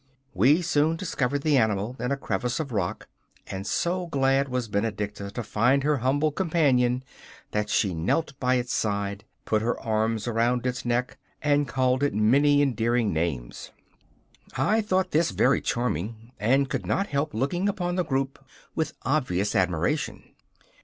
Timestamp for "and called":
11.43-12.01